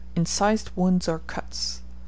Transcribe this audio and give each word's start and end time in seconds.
Incised 0.15 0.71
wounds 0.75 1.07
or 1.07 1.19
cuts. 1.19 1.83